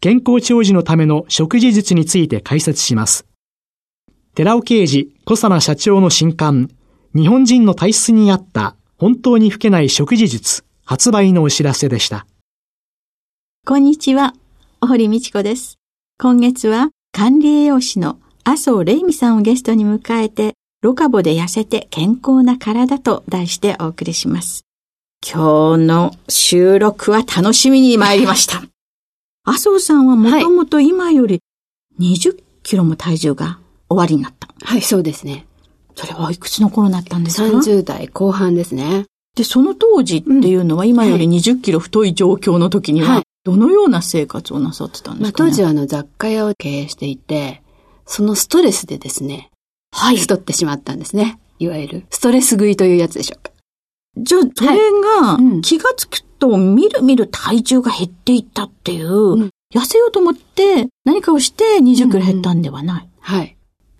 [0.00, 3.26] 健康長寿のための食事術について解説します。
[4.34, 6.70] 寺尾啓治小佐奈社長の新刊、
[7.14, 12.26] 日本人の体質に合った本当に老けない食事術発売のお知らせでした。
[13.66, 14.34] こんにちは、
[14.80, 15.78] お堀道子です。
[16.20, 24.62] 今月は管理栄養士の麻生玲美さんをゲストに迎えて、ロカボで痩せて健康な体と題してお送りします。
[25.28, 28.62] 今日の収録は楽しみに参りました。
[29.48, 31.40] 麻生さんはもともと今より
[31.98, 34.46] 20キロも体重が終わりになった。
[34.62, 35.46] はい、そうですね。
[35.94, 39.06] それはいくつの頃になったんですか ?30 代後半ですね。
[39.34, 47.62] で、その当時っていうのは今より20キロ太い状況の時には、どのような生活をなさってたんですか、ね、まあ、当時はあの雑貨屋を経営していて、
[48.04, 49.50] そのストレスでですね、
[49.92, 50.18] はい。
[50.18, 51.40] 太ってしまったんですね。
[51.58, 53.50] いわゆる、ストレス食いというやつでしょうか。
[54.18, 63.02] じゃあ、それが、気がつくと、みるみる体重が減っていったっていう、うん、痩せようと思って何かをして20キロ減ったんではない。
[63.02, 63.56] うんうん、はい。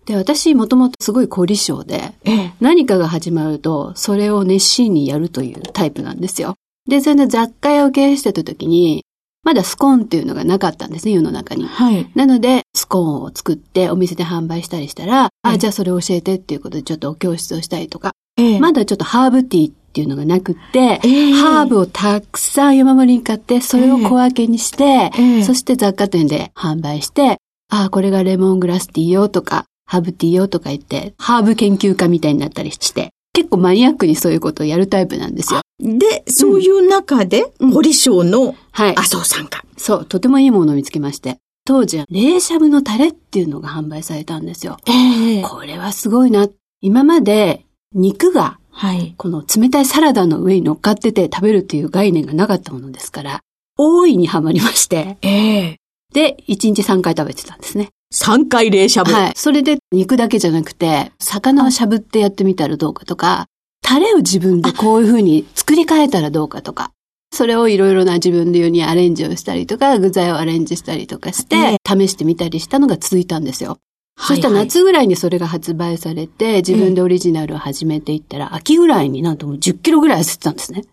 [0.06, 6.54] で、私もともとすごい凝り性で、ええ、何かが始まると、それを熱心にやるというタイプなんですよ。
[6.88, 9.04] で、それで雑貨屋を経営してた時に、
[9.44, 11.66] まだスコーンっていうのがなかったんですね、世の中に。
[11.66, 12.10] はい。
[12.14, 27.38] なので、スコーンを作ってお店で販売したりしたら、あ、じゃあそれを教えてっていうことでちょっとお教室をしたりとか、ええ、まだちょっとハーブティーっていうのがなくって、えハーブをたくさん山盛りに買って、それを小分けにして、えそして雑貨店で販売して、
[27.68, 35.62] あ、これがレモングラスティーよとか、ハーブティーよとか言って、ハーブ研究家みたいになったりして、結構マニアックにそういうことをやるタイプなんですよ。
[35.80, 41.38] で、そういう中で、ポリショーの麻生さんが、うん、そう、とてもいいものを見つけまして。
[41.64, 44.76] 当時は、冷しゃぶのタレっていうのが販売されたんですよ。
[44.86, 46.46] ええー、これはすごいな。
[46.80, 49.14] 今まで、肉が、はい。
[49.16, 53.40] この冷たいサラダの上に乗っかってて食べるっていう概念がなかったものですから、
[53.76, 55.16] 大いにハマりまして。
[55.22, 57.88] ええー、で、1日3回食べてたんですね。
[58.14, 59.12] 3回冷しゃぶ。
[59.12, 59.32] はい。
[59.34, 63.46] それで肉だけじゃなくて、魚をしゃぶってやってみたらどうかとか、
[63.82, 66.92] タレを自分でこういう風に作り変えたらどうかとか、
[67.32, 73.78] それをいろいろな自分で言うにアレンジをしたりとか、具材をアレンジしたりとかして、試してみたりしたのが続いたんですよ。
[74.20, 80.84] そしたら夏ぐらいにそれが発売されて、自分でオリジナルを始めていったら、秋ぐらいになんともう10キロぐらい痩せてたんですね。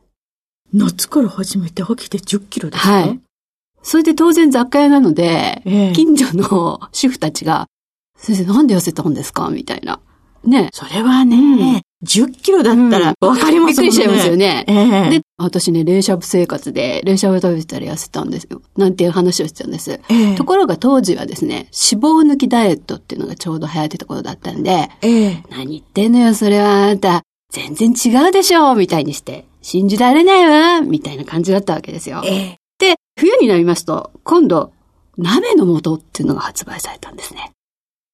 [0.74, 2.91] 夏から始めて秋で10キロですか？
[2.91, 3.19] はい。
[3.81, 7.68] それで当然雑貨屋なので、ええ、近所の主婦たちが、
[8.18, 9.50] 先生なんで痩せたんですか？
[9.50, 10.00] みたいな。
[10.44, 10.69] ね。
[10.72, 14.63] それはね、うん、10キロだったらわかりますね、びっくりしちゃいますよね。
[14.67, 18.61] えで、私ね、冷しゃぶ生活で、冷しゃぶ食べてたら痩せたんですよ。
[18.77, 19.99] なんていう話をしてたんです。
[20.09, 27.23] えところが当時はですね、脂肪抜きダイエットっていうのがちょうど流行ってた頃だったんで、え何言ってんのよ、それはあなた。
[27.51, 32.21] 全然違うでしょみたいにして、信じられないわみたいな感じだったわけですよ。
[32.25, 34.71] えで、冬になりますと、今度、
[35.17, 37.51] 鍋の素っていうのが発売されたんですね。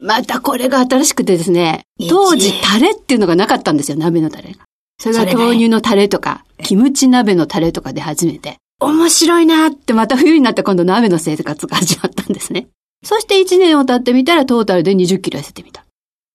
[0.02, 4.66] またこれが新しくてですね、当時タレっていうのがなかったんですよ、鍋のタレが。
[5.00, 8.58] それが豆乳のタレとか、キムチ鍋のタレとかで初めて。
[8.80, 12.68] 面白いなってまた冬になって今度鍋の生活が始まったんですね。
[13.04, 15.86] そして1年を経ってみたらトータルで20キロ痩せてみた。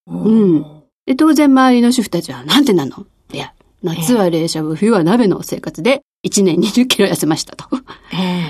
[0.07, 0.63] うん。
[1.07, 3.05] で、当然周りの主婦たちはなんてなの？
[3.33, 3.53] いや、
[3.83, 7.67] 夏は冷しゃぶ、冬は鍋の生活で1年20キロ痩せましたと。
[8.13, 8.49] えー、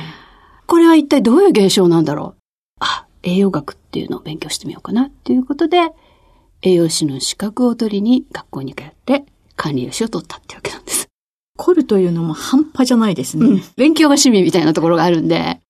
[0.67, 2.41] これは一体どういう現象なんだろう？
[2.81, 5.91] あ、栄養学っていうのを勉強してみようかなっていうことで、
[6.63, 9.25] 栄養士の資格を取りに学校に通って
[9.57, 11.09] 管理栄養士を取ったってわけなんです。
[11.59, 13.47] 凝るというのも半端じゃないですね。
[13.47, 15.61] うん、勉強が趣味みたいなところがあるんで。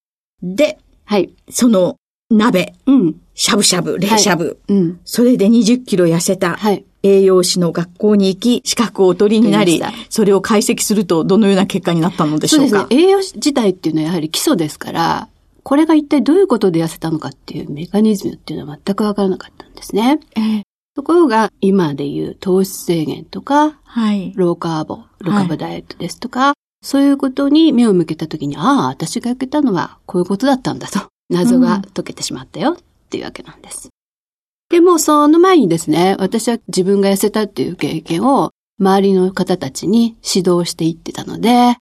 [0.43, 1.32] で、はい。
[1.49, 1.97] その
[2.31, 3.20] 鍋、うん。
[3.35, 5.00] しゃぶしゃぶ、冷しゃぶ、はい、うん。
[5.05, 6.56] それで20キロ痩せた。
[6.56, 6.85] はい。
[7.02, 12.81] 栄養士の学校に行き、資格をお取りになり、それを解析するとどのような結果になったのでしょうか？
[12.81, 13.06] そうですね。
[13.06, 15.29] 栄養士自体っていうのはやはり基礎ですから、
[15.66, 20.20] これが一体どういうことで痩せたのかっていうメカニズムっていうのは全くわからなかったんですね。
[20.36, 20.62] えー、
[20.94, 26.54] ところが、今でいう糖質制限とか、はい、ローカーボ、ローカーボダイエットですとか、はい、
[26.86, 32.76] そういうことに目を向けたときに、ああ、私がやけたのはこういうことだったんだと、 謎が解けてしまったよっ
[33.10, 33.88] ていうわけなんです。
[34.70, 41.76] でも、その前にですね、私は自分が痩せたっていう経験を周りの方たちに指導していってたので、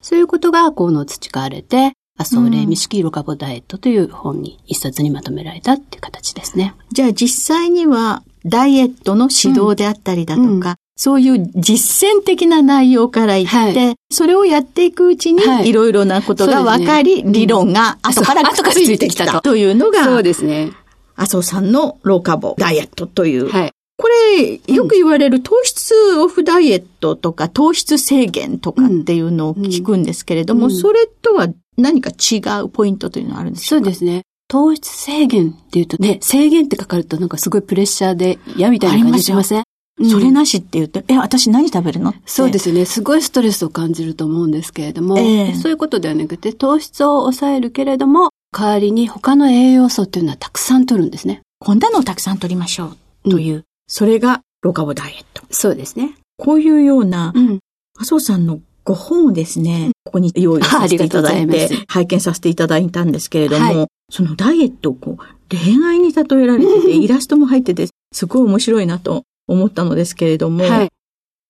[0.00, 6.74] そういうことがこの培われて、麻生霊未式ロカボダイエットという本に一冊にまとめられたっていう形ですね。
[6.92, 10.56] じゃあ実際にはダイエットの指導であったりだとか、うん。
[10.56, 15.70] うんそういう実践的な内容から言って、はい、それをやっていくうちに、い。
[15.70, 19.56] ろいろなことが分かり、ね、理論が後から後からついてきたと。
[19.56, 20.72] いうのが、そうですね。
[21.14, 33.68] 麻生さんのローカボダイエットという、はい、これ、よく言われる糖質オフダイエットとか糖質制限とかっていうのを聞くんですけれども、それとは何か違うポイントというのはあるんですか？
[33.68, 34.22] そうですね。
[34.48, 39.64] 糖質制限っていうとね、制限ってかかるとなんかすごいプレッシャーで嫌みたいな感じしません？
[40.08, 42.14] それなしって言って、え、私何食べるの？
[42.26, 42.84] そうですね。
[42.84, 51.40] すごいストレスを感じると思うんですけれども、えー、そういうことではなくて、糖質を抑えるけれども、代わりに他の栄養素っていうのはたくさん取るんですね。
[51.58, 52.92] こんなのをたくさん取りましょ
[53.24, 55.42] うという、うん、それがロカボダイエット。
[55.50, 56.14] そうですね。
[56.36, 57.58] こういうような、うん、
[57.98, 70.88] 麻生さんのご本をですね、ここに用意させていただいて、拝見させていただいたんですけれども、はい、そのダイエットをこう、恋愛に例えられてて、イラストも入ってて、すごい面白いなと思ったのですけれども、はい、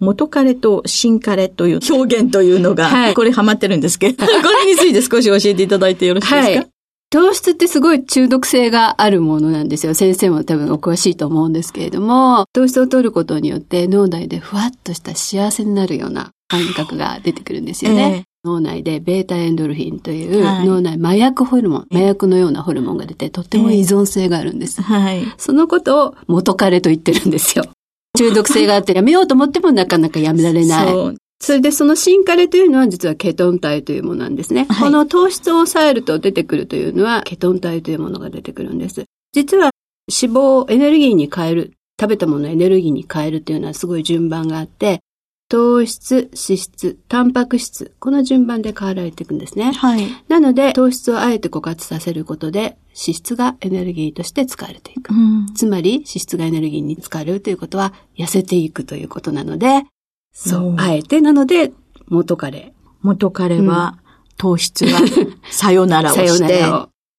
[0.00, 6.66] 元彼と新彼という表現というのが、はい、これハマってるんですけど、これについて少し教えていただいてよろしいですか、はい。
[7.10, 9.94] 糖質ってすごい中毒性があるものなんですよ。
[9.94, 18.02] 先生も多分お詳しいと思うんですけれども、糖質を取ることによって脳内でふわっとした幸せになるような感覚が出てくるんですよね。
[18.02, 24.80] えー、脳内でベータエンドルフィンという脳内麻薬ホルモン、麻薬のようなホルモンが出てとっても依存性があるんです。
[24.80, 27.64] えー、はい、そのことを元彼と言ってるんですよ。
[28.16, 30.88] 中毒性があってやめようと思ってもなかなかやめられない。
[30.88, 31.16] そう。
[31.38, 34.66] それでそのシンカレというのは実はケトン体というものなんですね。
[34.70, 39.04] はい、この糖質を抑えると出てくるというのはケトン体というものが出てくるんです。
[39.32, 39.70] 実は
[40.08, 45.00] 脂肪をエネルギーに変える、食べたものをエネルギーに変えるというのはすごい順番があって、
[45.48, 49.72] 糖質、脂質、タンパク質、この順番で変わられていくんですね。
[49.72, 50.08] はい。
[50.28, 55.14] なので、糖質をあえて枯渇させることで、脂質がエネルギーとして使われていく。
[55.14, 59.84] うん、つまり、脂質がエネルギーに使われるということは、痩せていくということなので、
[60.32, 61.72] そう、あえてなので、
[62.08, 62.72] 元彼。
[63.02, 63.98] 元彼は、
[64.36, 64.98] 糖質が
[65.50, 66.64] さよならをして、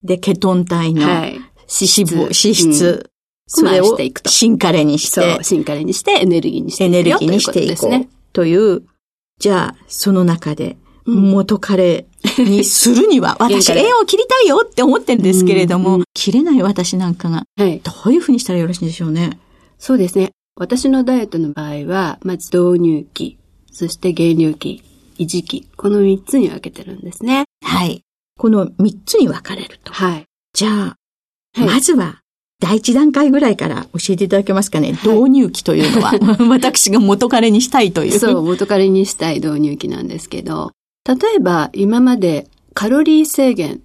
[0.04, 1.38] で、ケトン体の脂
[1.70, 3.10] 肪、脂質、
[3.48, 8.17] それを新カレにして、新カレにしてエネルギーにしてエネルギーにしていこう。
[8.38, 8.84] という、
[9.40, 12.06] じゃあ、その中で、元彼
[12.38, 17.66] にするには、 私、縁を切りたいよって思ってるんですけれども、切れない私なんかが、ど
[18.06, 19.40] ういうふうにしたらよろしいんでしょうね？
[19.80, 20.34] そうですね。
[20.56, 23.40] 私のダイエットの場合は、まず導入期、
[23.72, 24.84] そして減量期、
[25.18, 27.46] 維持期、この3つに分けてるんですね。
[27.64, 28.04] はい。
[28.38, 29.92] この3つに分かれると。
[29.94, 30.26] はい。
[30.54, 32.20] じゃあ、はい、まずは、
[32.60, 34.94] 第一段階ぐらいから教えていただけますかね。
[34.94, 36.14] はい、導入期というのは、
[36.50, 38.20] 私が元彼にしたいという。
[38.20, 40.72] そう、元彼にしたい導入期なんですけど、
[41.08, 43.82] 例えば今までカロリー制限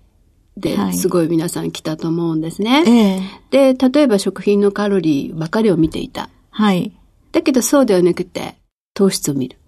[0.56, 2.82] ですごい皆さん来たと思うんですね。
[2.82, 6.30] はいで、例えば食品のカロリーばかりを見ていた。
[6.50, 6.92] はい。
[7.32, 8.56] だけどそうではなくて、
[8.94, 9.58] 糖質を見る。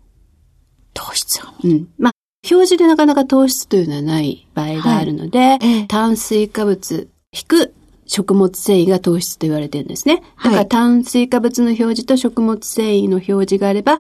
[0.95, 1.76] 糖質を見る。
[1.76, 1.88] うん。
[1.99, 2.12] まあ、
[2.50, 7.75] 表示でなかなか糖質というのはない場合があるので、はい、炭水化物引く
[8.06, 10.23] 食物繊維が糖質と言われてるんですね。
[10.42, 13.99] だから炭水化物の表示と食物繊維の表示があれば、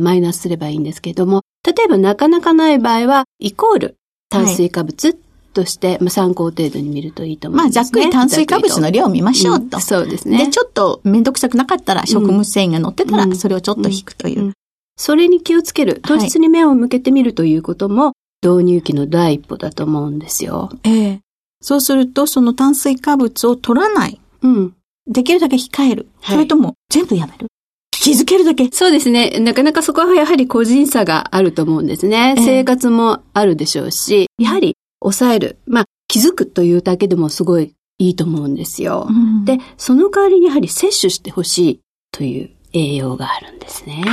[0.00, 3.96] マイナスすればいいんですけれども、例えばなかなかない場合は、イコール
[4.30, 5.16] 炭水化物
[5.52, 9.76] として、まあ、参考程度に見るといいと思います、ね、まあ、ざっくり炭水化物の量を見ましょうと。
[9.76, 10.46] うん、そうですね。
[10.46, 14.40] で、ちょっとめんどくさくなかったら、食物繊維が乗ってたら、それをちょっと引くという。
[14.40, 14.52] うんうん、
[14.96, 16.00] それに気をつける。
[16.00, 20.70] 糖質に目を向けてみるということも、導入期の第一歩だと思うんですよ。
[20.82, 21.23] ええ
[21.66, 24.20] そうすると、その炭水化物を取らない。
[24.42, 24.74] うん。
[25.06, 26.08] できるだけ控える。
[26.22, 27.46] それとも、全部やめる。
[27.90, 28.70] 気づけるだけ。
[28.70, 29.30] そうですね。
[29.40, 32.34] なかなかそこはやはり個人差があると思うんですね。
[32.36, 35.56] えー、生活もあるでしょうし、やはり抑える。
[35.66, 39.06] まあ、気づくというだけでもすごいいいと思うんですよ。
[39.08, 41.80] うん、で、その代わりにやはり摂取してほしい
[42.12, 44.04] という栄養があるんですね。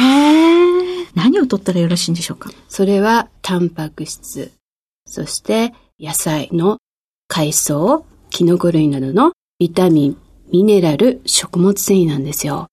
[1.16, 2.50] 何を取ったらよろしいんでしょうか？
[2.70, 4.54] それは、タンパク質、
[5.06, 6.78] そして野菜の
[7.34, 10.18] 海藻、キノコ類などのビタミン、
[10.52, 12.68] ミネラル、食物繊維なんですよ。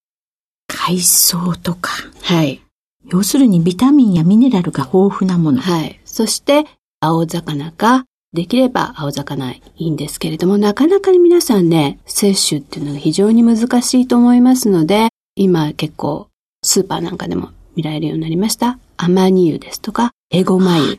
[0.67, 1.93] 海藻とか。
[2.23, 2.61] はい。
[3.07, 5.61] 要するにビタミンやミネラルが豊富なもの。
[5.61, 6.01] はい。
[6.05, 6.65] そして、
[6.99, 16.27] 青魚かできれば青魚いいんですけれども、なかなか皆さんね、摂取っていうのが非常に難しいと思いますので、今結構
[16.65, 18.81] スーパーなんかでも見られるようになりました。
[18.97, 20.97] アマニ油ですとか、エゴマ油、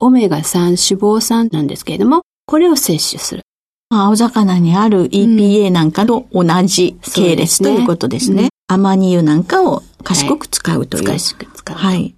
[0.00, 3.42] オメガ3脂肪酸なんですけれども、これを摂取する。
[3.90, 8.48] 青魚にある EPA なんかと同じ系列、ということですね。
[8.68, 11.08] アマニ油なんかを賢く使うという。
[11.08, 11.76] はい、賢く使う。
[11.76, 12.14] はい。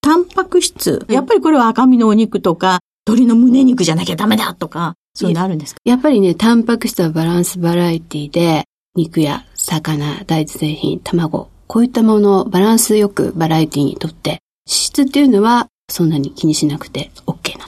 [0.00, 1.04] タンパク質。
[1.08, 5.80] やっぱりこれは赤身のお肉とか、鶏の胸肉じゃなきゃダメだとか、そういうのあるんですか？
[5.84, 17.67] やっぱりね、タンパク質はバランスバラエティで、肉や魚、大豆製品、卵、こういったものをバランスよくバラエティにとって、脂質っていうのはそんなに気にしなくて OK なん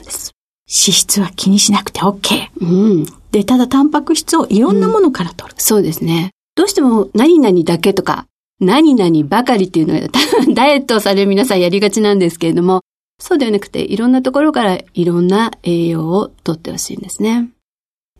[0.71, 2.49] 質は気にしなくて OK。
[2.61, 2.65] う
[3.01, 3.05] ん。
[3.31, 5.55] で、ただタンパク質をいろんなものから取る。
[5.57, 6.31] うん、そうですね。
[6.55, 8.25] どうしても何々だけとか、
[8.59, 10.07] 何々ばかりっていうのは
[10.53, 12.81] ダイエットをされる皆さんやりがちなんですけれども、
[13.19, 17.49] そうではなくていろんなところからいろんな栄養をとってほしいんですね。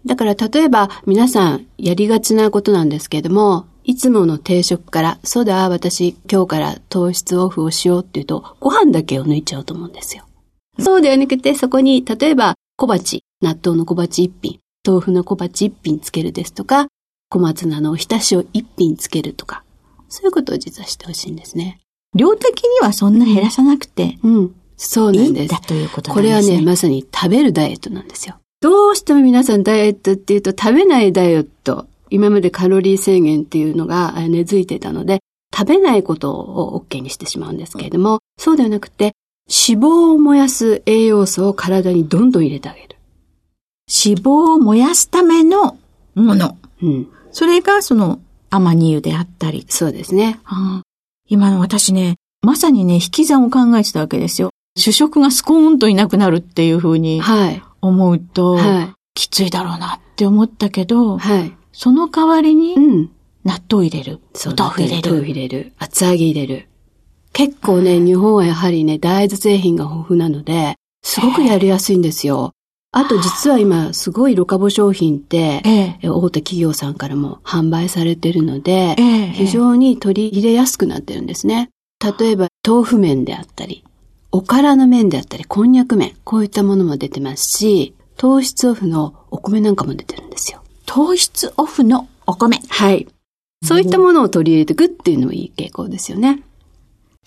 [0.05, 10.23] だから例えば皆さんやりがちなことなんですけれども、いつもの定食から、そうだ、私今日から糖質オフをしようっていうと、ご飯だけを抜いちゃうと思うんですよ。
[10.81, 16.87] そうではなくて、そこに、例えば小鉢、納豆の小鉢一品、豆腐の小鉢一品つけるですとか、
[17.29, 19.63] 小松菜のおひたしを一品つけるとか、
[20.09, 21.79] そういうことを実はしてほしいんですね。
[22.15, 24.55] 量的にはそんな減らさなくて、うん。
[24.75, 25.41] そうなんです。
[25.43, 26.41] いいだということなんですね。
[26.43, 28.35] これはね、まさに食べるダイエットなんですよ。
[28.61, 35.19] どうしても皆さんダイエットっていうと食べないダイエット、今までカロリー制限っていうのが根付いてたので、
[35.55, 39.13] 食べないことを OK にしてしまうんですけれども、そうではなくて、
[39.51, 42.95] 脂肪を燃やす栄養素を体にどんどん入れてあげる。
[43.87, 45.77] 脂肪を燃やすための
[46.15, 46.57] もの。
[46.81, 47.07] うん。
[47.31, 49.65] それがそのアマニ油であったり。
[49.67, 50.39] そうですね。
[51.27, 54.51] 今の私ね、まさにね、引き算を考えてたわけですよ。
[54.77, 57.21] 主食がスコーンといなくなるっていうふうに
[57.81, 63.09] 思うと、はい、きついだろうなって思ったけど、はい、その代わりに、
[63.43, 64.21] 納豆入れる。
[64.45, 65.09] お豆腐入れる。
[65.09, 65.73] 豆腐入れる。
[65.77, 66.67] 厚揚げ入れる。
[67.33, 72.51] 結構ね、日本はやはりね、大豆製品が豊富なので、すごくやりやすいんですよ。
[72.93, 81.69] あと実は今、すごいロカボ商品って、ええ、大手企業さんからも販売されてるので、え、非常に取り入れやすくなってるんですね。
[82.19, 83.85] 例えば、豆腐麺であったり、
[84.33, 90.61] おからの麺であったり、こんにゃく麺、こういったものも出てますし、糖質オフのお米なんかも出てるんですよ。
[90.85, 92.59] 糖質オフのお米。
[92.67, 93.07] はい。
[93.63, 96.43] そういったものを取り入れていくっていうのもいい傾向ですよね。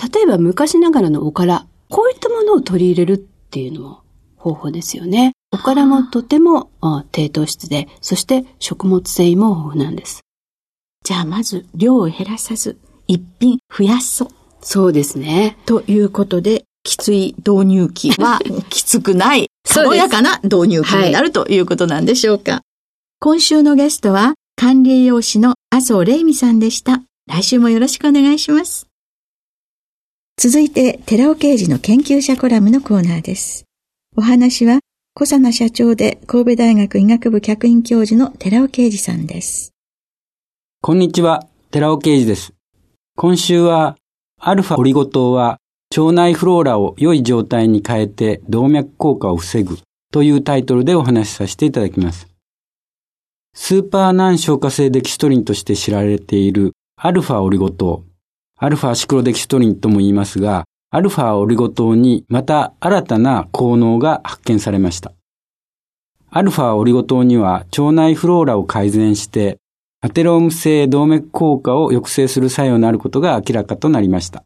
[0.03, 4.03] 例えば昔ながらのおから、こういったものを取り入れるっていうのも
[4.37, 5.33] 方法ですよね。
[5.53, 6.71] おからもとても
[7.13, 10.21] 低糖質で、そして食物繊維も豊富なんです。
[11.05, 14.29] じゃあまず量を減らさず、一品増やそう。
[14.61, 15.59] そうですね。
[15.67, 22.53] ということで、きつい導入期は きつくない、軽やかな導入期になるということなんでしょうか。
[22.53, 22.61] はい、
[23.21, 27.03] 今週のゲストは、管理栄養士の麻生玲美さんでした。
[27.27, 28.87] 来週もよろしくお願いします。
[30.37, 33.65] 続いて、寺尾刑事の研究者コラムのコーナーです。
[34.17, 34.81] お話は、
[35.15, 39.73] 小佐奈社長で神戸大学医学部客員教授の寺尾啓二さんです。
[40.83, 42.53] こんにちは、寺尾啓二です。
[43.17, 43.97] 今週は、
[44.39, 45.59] アルファオリゴ糖は
[45.97, 49.79] 腸内フローラを良い状態に変えて動脈硬化を防ぐ
[50.13, 52.29] というタイトルでお話しさせていただきます。
[53.55, 58.05] スーパー難消化性デキストリンとして知られているアルファオリゴ糖、
[58.65, 65.13] アルファシクロデキストリンとも言いますが、アルファオリゴ糖にまた新たな効能が発見されました。
[66.31, 69.59] アルファオリゴ糖には腸内フローラを改善して
[70.01, 74.45] アテローム性動脈硬化を抑制する作用のあることが明らかとなりました。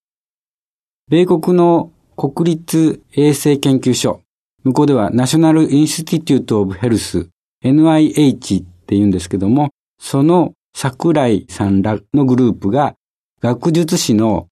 [1.09, 4.23] 米国の国立衛生研究所、
[4.65, 7.29] 向こうでは National Institute of Health、
[7.65, 9.71] NIH って言うんですけども、
[10.01, 12.97] その桜井さんらのグループが
[13.41, 14.49] 学術誌の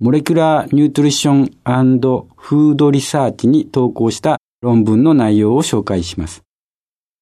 [0.00, 1.50] Molecular Nutrition
[2.36, 6.42] フードリサーチに投稿した論文の内容を紹介します。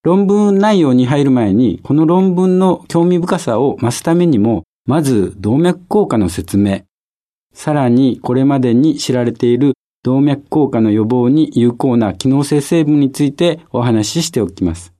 [0.03, 6.81] 論文内容に入る前に、この論文の興味深さを増すためにも、まず動脈硬化の説明、
[7.51, 14.93] さらにこれまでに知られている動脈硬化の予防に有効な機能性成分についてお話ししておきます。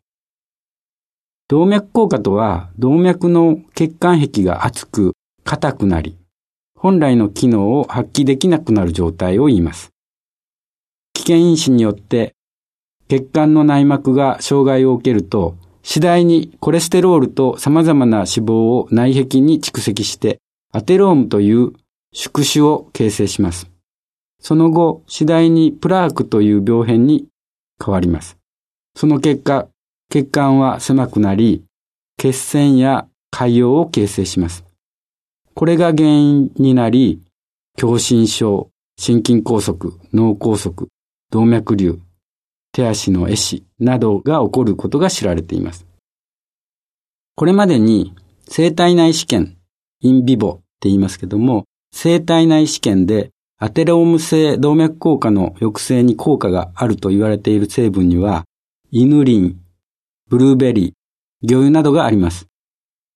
[1.47, 5.13] 動脈硬化とは、動脈の血管壁が厚く、
[5.47, 6.17] 硬くなり、
[6.75, 9.93] 本来の機能を発揮できなくなる状態を言います。
[11.13, 12.35] 危険因子によって
[13.07, 20.39] 血管の内膜が障害を受けると、次第にコレステロールと様々な脂肪を内壁に蓄積して、
[20.73, 21.71] アテロームという
[22.13, 23.71] 宿主を形成します。
[24.41, 27.27] その後、次第にプラークという病変に
[27.83, 28.37] 変わります。
[28.95, 29.69] その結果、
[30.09, 31.63] 血管は狭くなり、
[32.17, 34.66] 血栓や潰瘍を形成します。
[35.57, 37.19] これが原因になり、
[37.79, 39.75] 狭心症、心筋梗塞、
[40.13, 40.71] 脳梗塞、
[41.31, 41.97] 動脈瘤、
[42.71, 45.87] 手足の壊死などが起こることが知られています。
[47.33, 48.13] これまでに
[48.47, 49.57] 生体内試験、
[49.99, 58.45] インビボって言いますけども、生体内試験でアテローム性動脈硬化の抑制に効果があると言われている成分には、
[58.91, 59.59] イヌリン、
[60.29, 62.45] ブルーベリー、魚油などがあります。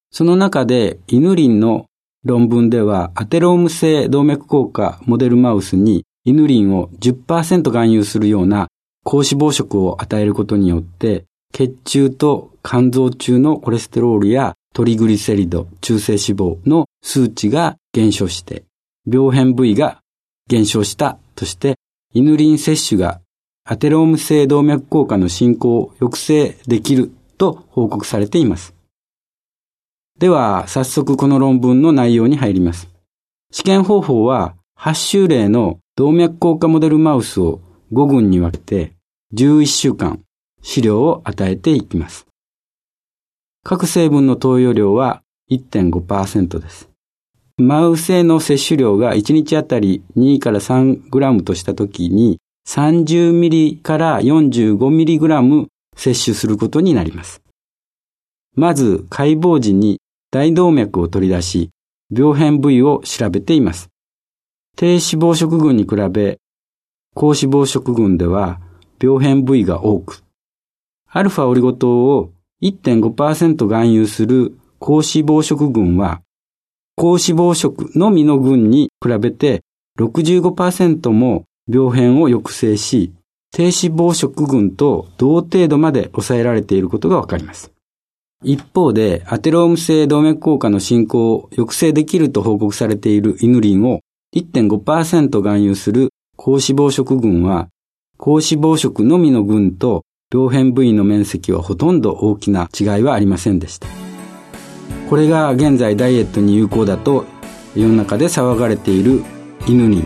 [0.10, 1.86] その中でイヌリンの
[2.24, 8.68] 論文ではアテローム性動脈硬化モデルマウスにイヌリンを10%含有するような
[9.04, 18.63] 高脂肪食を与えることによって血中と肝臓中のコレステロールやトリグリセリド、中性脂肪の数値が減少して、
[19.06, 20.00] 病変部位が
[20.48, 21.75] 減少したとして、
[22.13, 23.20] イヌリン摂取が
[23.66, 28.74] アテローム性動脈硬化の進行を抑制できると報告されています。
[30.22, 32.88] では、早速この論文の内容に入ります。
[33.50, 37.60] 試験方法は、8種類の動脈硬化モデルマウスを
[37.92, 38.94] 5群に分けて、
[39.34, 40.22] 11週間
[40.62, 42.28] 飼料を与えていきます。
[43.63, 46.88] 各成分の投与量は1.5%です。
[47.58, 52.38] マウスへの摂取量が1日あたり2から3グラムとしたときに
[52.68, 57.42] 30ミリから45ミリグラム摂取することになります。
[58.54, 60.00] まず解剖時に
[60.32, 61.70] 大動脈を取り出し、
[62.10, 63.90] 病変部位を調べています。
[64.78, 66.40] 低脂肪食群に比べ、
[67.14, 68.62] 高脂肪食群では
[69.02, 70.24] 病変部位が多く、
[71.10, 76.22] アルファオリゴ糖を1.5%含有する高脂肪食群は、
[76.96, 79.64] 高脂肪食のみの群に比べて
[80.00, 83.14] 65%も病変を抑制し、
[83.52, 87.71] 低脂肪食群と同程度まで抑えられていることがわかります。
[88.44, 94.01] 一方で、アテローム性動脈硬化の進行を抑制できると報告されているイヌリンを
[94.36, 97.68] 1.5%含有する高脂肪食群は、
[98.18, 103.88] 高脂肪食のみの群と病変部位の面積はほとんど大きな違いはありませんでした。
[105.10, 107.25] これが現在ダイエットに有効だと
[107.75, 109.24] 世の中で騒がれている
[109.68, 110.06] 犬に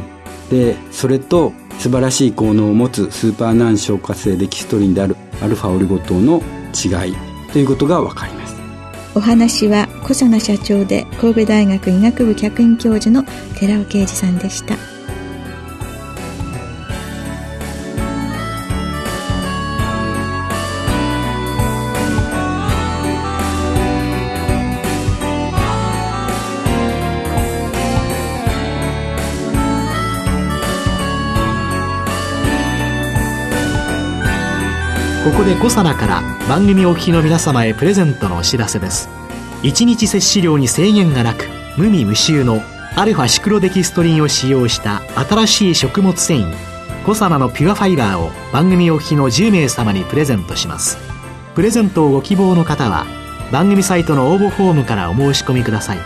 [0.50, 6.42] でそれと素晴らしい効能を持つスーパー難消化性デキストリンであるアルファオリゴ糖の
[6.74, 8.58] 違いということが分かります。
[9.16, 13.24] お話は小佐奈社長で神戸大学医学部客員教授の
[13.58, 14.95] 寺尾啓二さんでした。
[35.26, 39.10] ここでコサナから番組お聞きの皆様へプレゼントのお知らせです。
[39.64, 41.46] 1日摂取量に制限がなく
[41.78, 42.62] 無味無臭の
[42.96, 46.56] アルファシクロデキストリンを使用した新しい食物繊維
[47.08, 51.00] コサナのピュアファイバーを番組お聞きの10名様にプレゼントします。
[51.56, 53.08] プレゼントをご希望の方は
[53.52, 55.98] 番組サイトの応募フォームからお申し込みください。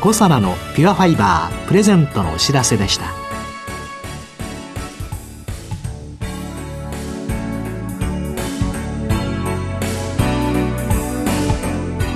[0.00, 3.19] コサナのピュアファイバープレゼントのお知らせでした。